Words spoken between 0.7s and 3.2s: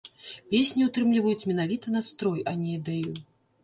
ўтрымліваюць менавіта настрой, а не ідэю.